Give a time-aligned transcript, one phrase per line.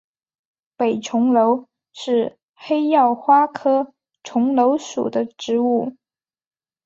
[0.75, 3.93] 北重楼是黑药花科
[4.23, 5.95] 重楼属的植物。